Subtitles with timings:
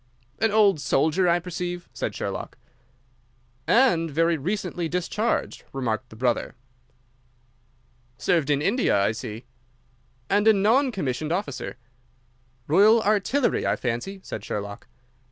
[0.39, 2.57] "An old soldier, I perceive," said Sherlock.
[3.67, 6.55] "And very recently discharged," remarked the brother.
[8.17, 9.45] "Served in India, I see."
[10.27, 11.77] "And a non commissioned officer."
[12.65, 14.87] "Royal Artillery, I fancy," said Sherlock.